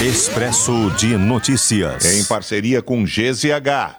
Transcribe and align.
Expresso 0.00 0.92
de 0.96 1.16
Notícias. 1.16 2.04
Em 2.04 2.24
parceria 2.24 2.80
com 2.80 3.02
GZH. 3.02 3.96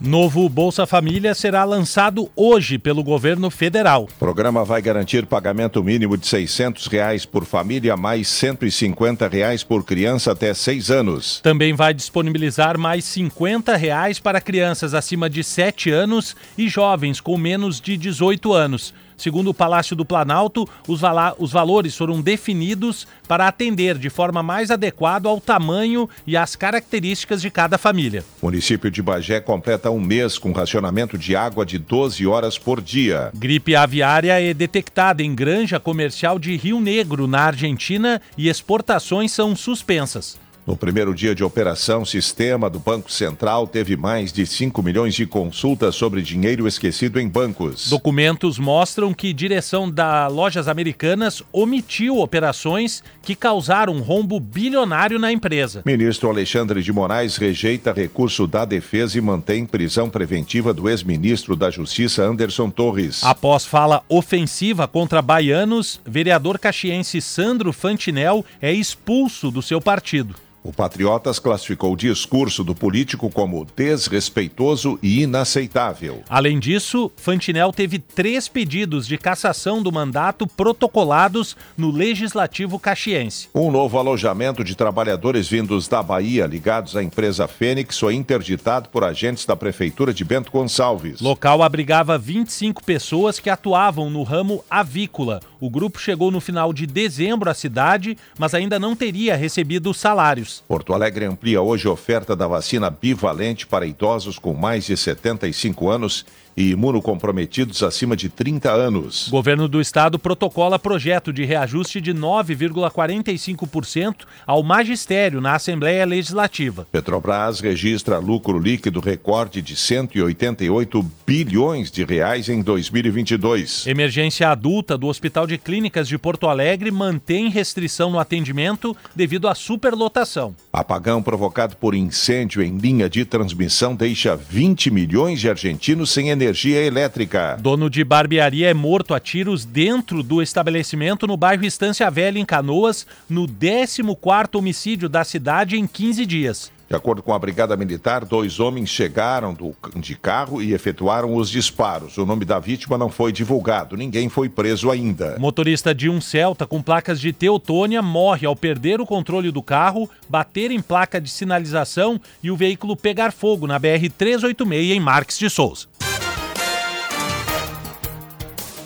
Novo 0.00 0.48
Bolsa 0.48 0.84
Família 0.88 1.36
será 1.36 1.62
lançado 1.62 2.28
hoje 2.34 2.78
pelo 2.78 3.04
governo 3.04 3.48
federal. 3.52 4.08
O 4.10 4.18
programa 4.18 4.64
vai 4.64 4.82
garantir 4.82 5.24
pagamento 5.24 5.84
mínimo 5.84 6.16
de 6.16 6.26
600 6.26 6.88
reais 6.88 7.24
por 7.24 7.44
família, 7.44 7.96
mais 7.96 8.26
150 8.26 9.28
reais 9.28 9.62
por 9.62 9.84
criança 9.84 10.32
até 10.32 10.52
6 10.52 10.90
anos. 10.90 11.40
Também 11.40 11.74
vai 11.74 11.94
disponibilizar 11.94 12.76
mais 12.76 13.04
50 13.04 13.76
reais 13.76 14.18
para 14.18 14.40
crianças 14.40 14.94
acima 14.94 15.30
de 15.30 15.44
7 15.44 15.90
anos 15.92 16.34
e 16.58 16.68
jovens 16.68 17.20
com 17.20 17.38
menos 17.38 17.80
de 17.80 17.96
18 17.96 18.52
anos. 18.52 18.92
Segundo 19.16 19.50
o 19.50 19.54
Palácio 19.54 19.96
do 19.96 20.04
Planalto, 20.04 20.68
os, 20.86 21.00
os 21.38 21.52
valores 21.52 21.96
foram 21.96 22.20
definidos 22.20 23.06
para 23.28 23.48
atender 23.48 23.96
de 23.98 24.10
forma 24.10 24.42
mais 24.42 24.70
adequada 24.70 25.28
ao 25.28 25.40
tamanho 25.40 26.08
e 26.26 26.36
às 26.36 26.56
características 26.56 27.40
de 27.40 27.50
cada 27.50 27.78
família. 27.78 28.24
O 28.40 28.46
município 28.46 28.90
de 28.90 29.02
Bagé 29.02 29.40
completa 29.40 29.90
um 29.90 30.00
mês 30.00 30.38
com 30.38 30.52
racionamento 30.52 31.16
de 31.16 31.34
água 31.34 31.64
de 31.64 31.78
12 31.78 32.26
horas 32.26 32.58
por 32.58 32.80
dia. 32.80 33.30
Gripe 33.34 33.74
aviária 33.74 34.40
é 34.40 34.52
detectada 34.52 35.22
em 35.22 35.34
granja 35.34 35.80
comercial 35.80 36.38
de 36.38 36.56
Rio 36.56 36.80
Negro, 36.80 37.26
na 37.26 37.42
Argentina, 37.42 38.20
e 38.36 38.48
exportações 38.48 39.32
são 39.32 39.54
suspensas. 39.56 40.43
No 40.66 40.78
primeiro 40.78 41.14
dia 41.14 41.34
de 41.34 41.44
operação, 41.44 42.02
o 42.02 42.06
sistema 42.06 42.70
do 42.70 42.78
Banco 42.78 43.12
Central 43.12 43.66
teve 43.66 43.98
mais 43.98 44.32
de 44.32 44.46
5 44.46 44.82
milhões 44.82 45.14
de 45.14 45.26
consultas 45.26 45.94
sobre 45.94 46.22
dinheiro 46.22 46.66
esquecido 46.66 47.20
em 47.20 47.28
bancos. 47.28 47.90
Documentos 47.90 48.58
mostram 48.58 49.12
que 49.12 49.34
direção 49.34 49.90
da 49.90 50.26
Lojas 50.26 50.66
Americanas 50.66 51.42
omitiu 51.52 52.18
operações 52.18 53.04
que 53.22 53.34
causaram 53.34 53.92
um 53.92 54.00
rombo 54.00 54.40
bilionário 54.40 55.18
na 55.18 55.30
empresa. 55.30 55.82
Ministro 55.84 56.30
Alexandre 56.30 56.82
de 56.82 56.92
Moraes 56.94 57.36
rejeita 57.36 57.92
recurso 57.92 58.46
da 58.46 58.64
defesa 58.64 59.18
e 59.18 59.20
mantém 59.20 59.66
prisão 59.66 60.08
preventiva 60.08 60.72
do 60.72 60.88
ex-ministro 60.88 61.54
da 61.54 61.70
Justiça 61.70 62.22
Anderson 62.22 62.70
Torres. 62.70 63.22
Após 63.22 63.66
fala 63.66 64.02
ofensiva 64.08 64.88
contra 64.88 65.20
baianos, 65.20 66.00
vereador 66.06 66.58
caxiense 66.58 67.20
Sandro 67.20 67.70
Fantinel 67.70 68.42
é 68.62 68.72
expulso 68.72 69.50
do 69.50 69.60
seu 69.60 69.78
partido. 69.78 70.34
O 70.64 70.72
Patriotas 70.72 71.38
classificou 71.38 71.92
o 71.92 71.96
discurso 71.96 72.64
do 72.64 72.74
político 72.74 73.28
como 73.28 73.66
desrespeitoso 73.76 74.98
e 75.02 75.20
inaceitável. 75.20 76.22
Além 76.26 76.58
disso, 76.58 77.12
Fantinel 77.18 77.70
teve 77.70 77.98
três 77.98 78.48
pedidos 78.48 79.06
de 79.06 79.18
cassação 79.18 79.82
do 79.82 79.92
mandato 79.92 80.46
protocolados 80.46 81.54
no 81.76 81.90
Legislativo 81.90 82.78
Caxiense. 82.78 83.48
Um 83.54 83.70
novo 83.70 83.98
alojamento 83.98 84.64
de 84.64 84.74
trabalhadores 84.74 85.46
vindos 85.46 85.86
da 85.86 86.02
Bahia 86.02 86.46
ligados 86.46 86.96
à 86.96 87.02
empresa 87.02 87.46
Fênix 87.46 87.98
foi 87.98 88.14
interditado 88.14 88.88
por 88.88 89.04
agentes 89.04 89.44
da 89.44 89.54
Prefeitura 89.54 90.14
de 90.14 90.24
Bento 90.24 90.50
Gonçalves. 90.50 91.20
Local 91.20 91.62
abrigava 91.62 92.16
25 92.16 92.82
pessoas 92.82 93.38
que 93.38 93.50
atuavam 93.50 94.08
no 94.08 94.22
ramo 94.22 94.64
avícola. 94.70 95.40
O 95.60 95.68
grupo 95.68 96.00
chegou 96.00 96.30
no 96.30 96.40
final 96.40 96.72
de 96.72 96.86
dezembro 96.86 97.50
à 97.50 97.54
cidade, 97.54 98.16
mas 98.38 98.54
ainda 98.54 98.78
não 98.78 98.96
teria 98.96 99.36
recebido 99.36 99.92
salários. 99.92 100.53
Porto 100.68 100.92
Alegre 100.92 101.24
amplia 101.24 101.60
hoje 101.60 101.88
a 101.88 101.90
oferta 101.90 102.36
da 102.36 102.46
vacina 102.46 102.90
bivalente 102.90 103.66
para 103.66 103.86
idosos 103.86 104.38
com 104.38 104.54
mais 104.54 104.84
de 104.84 104.96
75 104.96 105.90
anos 105.90 106.24
e 106.56 106.70
imunocomprometidos 106.70 107.82
acima 107.82 108.16
de 108.16 108.28
30 108.28 108.70
anos. 108.70 109.26
O 109.28 109.32
governo 109.32 109.66
do 109.68 109.80
estado 109.80 110.18
protocola 110.18 110.78
projeto 110.78 111.32
de 111.32 111.42
reajuste 111.44 112.00
de 112.00 112.14
9,45% 112.14 114.24
ao 114.46 114.62
magistério 114.62 115.40
na 115.40 115.54
Assembleia 115.54 116.04
Legislativa. 116.04 116.86
Petrobras 116.92 117.60
registra 117.60 118.18
lucro 118.18 118.58
líquido 118.58 119.00
recorde 119.00 119.62
de 119.62 119.74
188 119.76 121.10
bilhões 121.26 121.90
de 121.90 122.04
reais 122.04 122.48
em 122.48 122.62
2022. 122.62 123.86
Emergência 123.86 124.48
adulta 124.48 124.96
do 124.96 125.08
Hospital 125.08 125.46
de 125.46 125.58
Clínicas 125.58 126.08
de 126.08 126.16
Porto 126.18 126.46
Alegre 126.46 126.90
mantém 126.90 127.48
restrição 127.48 128.10
no 128.10 128.18
atendimento 128.18 128.96
devido 129.14 129.48
à 129.48 129.54
superlotação. 129.54 130.43
Apagão 130.72 131.22
provocado 131.22 131.76
por 131.76 131.94
incêndio 131.94 132.62
em 132.62 132.76
linha 132.76 133.08
de 133.08 133.24
transmissão 133.24 133.94
deixa 133.94 134.34
20 134.34 134.90
milhões 134.90 135.40
de 135.40 135.48
argentinos 135.48 136.10
sem 136.10 136.30
energia 136.30 136.80
elétrica. 136.82 137.56
Dono 137.60 137.88
de 137.88 138.02
barbearia 138.02 138.68
é 138.68 138.74
morto 138.74 139.14
a 139.14 139.20
tiros 139.20 139.64
dentro 139.64 140.22
do 140.22 140.42
estabelecimento 140.42 141.26
no 141.26 141.36
bairro 141.36 141.64
Estância 141.64 142.10
Velha, 142.10 142.38
em 142.38 142.44
Canoas, 142.44 143.06
no 143.28 143.46
14º 143.46 144.58
homicídio 144.58 145.08
da 145.08 145.22
cidade 145.24 145.76
em 145.76 145.86
15 145.86 146.26
dias. 146.26 146.72
De 146.88 146.94
acordo 146.94 147.22
com 147.22 147.32
a 147.32 147.38
Brigada 147.38 147.76
Militar, 147.76 148.24
dois 148.24 148.60
homens 148.60 148.90
chegaram 148.90 149.54
do, 149.54 149.74
de 149.96 150.14
carro 150.14 150.62
e 150.62 150.74
efetuaram 150.74 151.34
os 151.34 151.48
disparos. 151.50 152.18
O 152.18 152.26
nome 152.26 152.44
da 152.44 152.58
vítima 152.58 152.98
não 152.98 153.08
foi 153.08 153.32
divulgado, 153.32 153.96
ninguém 153.96 154.28
foi 154.28 154.48
preso 154.48 154.90
ainda. 154.90 155.36
O 155.38 155.40
motorista 155.40 155.94
de 155.94 156.10
um 156.10 156.20
Celta 156.20 156.66
com 156.66 156.82
placas 156.82 157.20
de 157.20 157.32
Teutônia 157.32 158.02
morre 158.02 158.46
ao 158.46 158.54
perder 158.54 159.00
o 159.00 159.06
controle 159.06 159.50
do 159.50 159.62
carro, 159.62 160.08
bater 160.28 160.70
em 160.70 160.80
placa 160.80 161.20
de 161.20 161.30
sinalização 161.30 162.20
e 162.42 162.50
o 162.50 162.56
veículo 162.56 162.96
pegar 162.96 163.32
fogo 163.32 163.66
na 163.66 163.80
BR-386 163.80 164.92
em 164.92 165.00
Marques 165.00 165.38
de 165.38 165.48
Souza. 165.48 165.86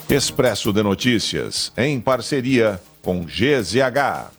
Expresso 0.09 0.73
de 0.73 0.83
Notícias, 0.83 1.71
em 1.77 2.01
parceria 2.01 2.81
com 3.03 3.25
GZH. 3.25 4.38